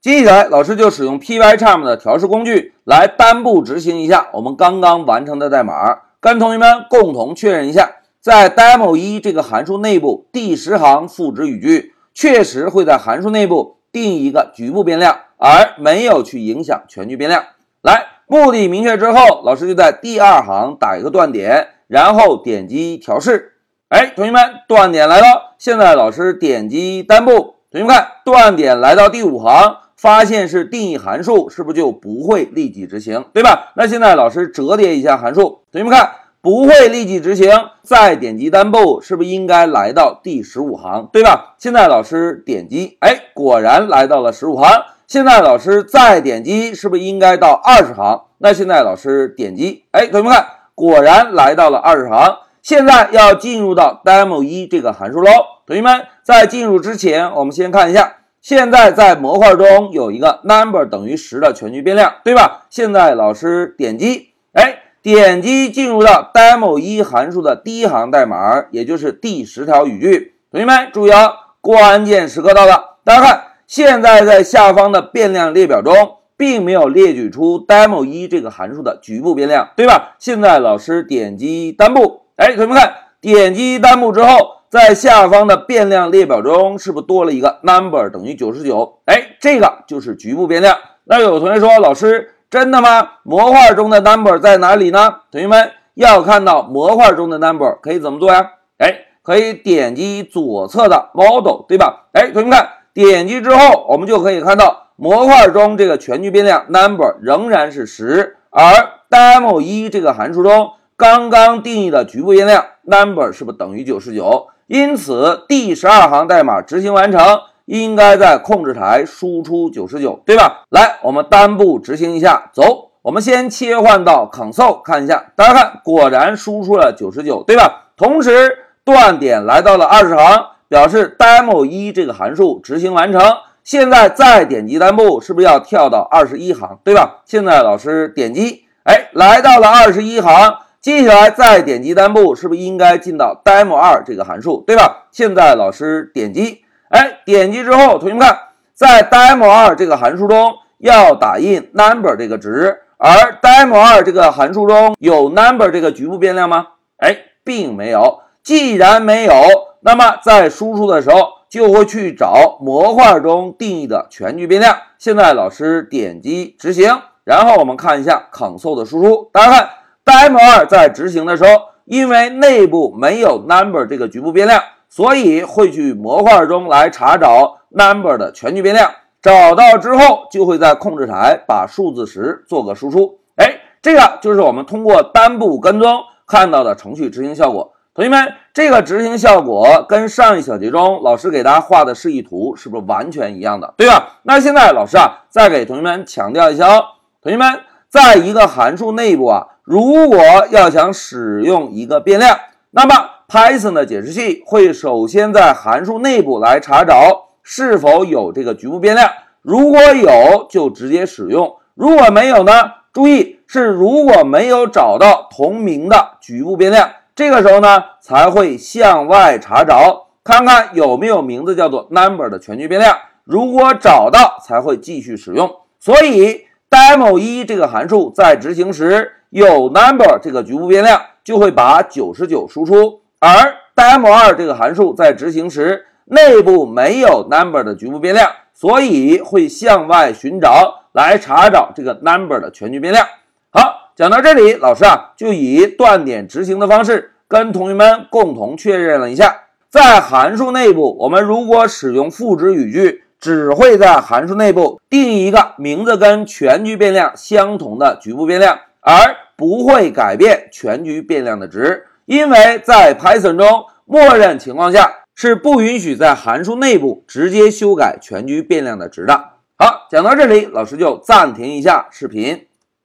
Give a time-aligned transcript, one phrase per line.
[0.00, 17.44] 接下来，老师就使用 Pycharm 的调试工具来单步执行一下我们刚刚完成的代码，跟同学们共同确认一下，在 demo 一这个函数内部第十行赋值语句确实会在函数内部定一个局部变量，而没有去影响全局变量。
[17.82, 23.52] 来，目的明确之后，老师就在第二行打一个断点，然后点击调试。
[23.90, 25.56] 哎，同学们，断点来了。
[25.58, 29.76] 现在老师点击单步，同学们看，断点来到第五行。
[30.00, 33.70] 发现是定义函数，是不是就不会立即执行，对吧？
[33.76, 37.50] 那现在老师折叠一下函数，同学们看，不会立即执行。
[37.82, 41.54] 再点击单步，是不是应该来到第十五行，对吧？
[41.58, 44.84] 现在老师点击，哎，果然来到了十五行。
[45.06, 48.22] 现在老师再点击，是不是应该到二十行？
[48.38, 52.38] 那现在老师点击，哎，同学们看，果然来到了二十行。
[52.62, 55.30] 现在要进入到 demo 一这个函数喽。
[55.66, 58.16] 同学们在进入之前，我们先看一下。
[58.42, 62.66] 现在在模块中有一个 number 等于十的全局变量，对吧？
[62.70, 70.34] 现在老师点击，哎，点击进入到 demo 一函数的第一行代码，也就是第十条语句。
[70.50, 72.96] 同学们注意啊，关键时刻到了。
[73.04, 75.92] 大家看，现在在下方的变量列表中，
[76.38, 80.16] 并没有列举出 demo 一这个函数的局部变量，对吧？
[80.18, 84.59] 现在老师点击单步，哎，同学们看，点击单步之后。
[84.70, 89.00] 在下方的变量列表中，是不是多了一个 number 等于九十九？
[89.04, 90.78] 哎，这个就是局部变量。
[91.02, 93.14] 那有同学说，老师，真的吗？
[93.24, 95.16] 模块中的 number 在哪里呢？
[95.32, 98.48] 同学们要看到模块中的 number，可以怎么做呀？
[98.78, 102.06] 哎，可以点击左侧的 model，对吧？
[102.12, 108.62] 哎，同学们看，点击之后，我们就可以看到模块中这个全局变量 number 仍然是十，而
[109.10, 114.46] demo 一这个函数中刚刚定义的局部变量 number 是不是等于九十九？
[114.70, 120.62] 因此，第十二行代码执行完成，应该在控制台输出九十九，对吧？
[120.70, 122.92] 来，我们单步执行一下，走。
[123.02, 127.86] 我们先切换到 console 看一下，大家看，果然输出了九十九，对吧？
[127.96, 133.20] 同时，断点来到了二十行，表示 demo 一这个函数执行完成。
[133.64, 137.22] 现在再点击单步，是不是要跳到二十一行，对吧？
[137.24, 140.58] 现在老师点击，哎，来到了二十一行。
[140.80, 145.08] 接下来再点击单步，是不是应该进到 demo 二这个函数，对吧？
[145.12, 148.38] 现在老师点击，哎，点击之后，同学们看，
[148.72, 156.68] 在 demo 二这个函数中要打印 number 这个值，而 demo 二这个函数中有 number 这个局部变量吗？
[156.96, 157.14] 哎，
[157.44, 158.20] 并没有。
[158.42, 159.34] 既然没有，
[159.80, 164.78] 那么在输出的时候就会去找模块中定义的全局变量。
[164.96, 169.70] 现在老师点击执行，然后我们看一下 console 的输出，大家看。
[170.04, 171.50] Demo 二在执行的时候，
[171.84, 178.90] 因为内部没有 number 这个局部变量，所以会去模块中来查找 number 的全局变量。
[179.22, 183.18] 找到之后，就会在控制台把数字十做个输出。
[183.36, 187.72] 哎，这个就是我们通过单步跟踪看到的程序执行效果。
[187.92, 193.74] 同学们，这个执行效果跟上一小节中老师给大家画的示意图是不是完全一样的？
[193.76, 194.20] 对吧？
[194.22, 196.84] 那现在老师啊，再给同学们强调一下哦，
[197.20, 199.48] 同学们，在一个函数内部啊。
[199.70, 200.18] 如果
[200.50, 202.36] 要想使用一个变量，
[202.72, 209.08] 那么 Python 的解释器会首先在函数内部来查找是否有这个局部变量，
[209.42, 212.52] 如果有就直接使用，如果没有呢？
[212.92, 225.48] 注意是如果没有找到同名的局部变量，这个时候呢才会向外查找，看看有没有名字叫做 number 的全局变量，如果找到才会继续使用。
[225.78, 229.12] 所以 demo 一这个函数在执行时。
[229.30, 243.06] 有 number 这个局部变量就会把九十九输出，而 demo 二这个函数在执行时内部没有 number 的局部变量，所以会向外寻找来查找这个 number 的全局变量。
[243.50, 258.58] 好，讲到这里，老师啊就以断点执行的方式跟同学们共同确认了一下，在函数内部，我们如果使用赋值语句，只会在函数内部定义一个名字跟全局变量相同的局部变量。
[258.80, 269.32] 而不会改变全局变量的值，因为在 Python 中，默认情况下是不允许在函数内部直接修改全局变量的值的。
[269.56, 272.46] 好，讲到这里，老师就暂停一下视频。